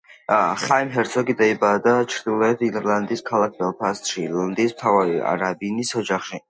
ხაიმ 0.61 0.87
ჰერცოგი 0.95 1.35
დაიბადა 1.41 1.93
ჩრდილოეთ 2.15 2.65
ირლანდიის 2.71 3.25
ქალაქ 3.31 3.61
ბელფასტში 3.63 4.21
ირლანდიის 4.27 4.77
მთავარი 4.79 5.25
რაბინის 5.47 5.99
ოჯახში. 6.05 6.39